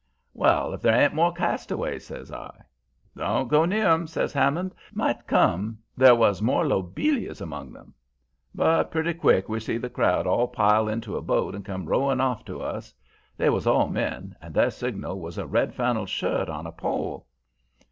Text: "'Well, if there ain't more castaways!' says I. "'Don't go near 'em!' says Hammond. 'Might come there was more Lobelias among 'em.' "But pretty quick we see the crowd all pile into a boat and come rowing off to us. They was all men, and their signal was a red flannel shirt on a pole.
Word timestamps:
"'Well, 0.33 0.73
if 0.73 0.81
there 0.81 0.99
ain't 0.99 1.13
more 1.13 1.31
castaways!' 1.31 2.07
says 2.07 2.31
I. 2.31 2.49
"'Don't 3.15 3.47
go 3.49 3.65
near 3.65 3.85
'em!' 3.85 4.07
says 4.07 4.33
Hammond. 4.33 4.73
'Might 4.95 5.27
come 5.27 5.77
there 5.95 6.15
was 6.15 6.41
more 6.41 6.65
Lobelias 6.65 7.39
among 7.39 7.77
'em.' 7.77 7.93
"But 8.55 8.89
pretty 8.89 9.13
quick 9.13 9.47
we 9.47 9.59
see 9.59 9.77
the 9.77 9.91
crowd 9.91 10.25
all 10.25 10.47
pile 10.47 10.87
into 10.89 11.17
a 11.17 11.21
boat 11.21 11.53
and 11.53 11.63
come 11.63 11.85
rowing 11.85 12.19
off 12.19 12.43
to 12.45 12.63
us. 12.63 12.95
They 13.37 13.51
was 13.51 13.67
all 13.67 13.89
men, 13.89 14.35
and 14.41 14.55
their 14.55 14.71
signal 14.71 15.19
was 15.19 15.37
a 15.37 15.45
red 15.45 15.75
flannel 15.75 16.07
shirt 16.07 16.49
on 16.49 16.65
a 16.65 16.71
pole. 16.71 17.27